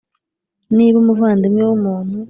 [0.75, 2.15] niba umuvandimwe w umuntu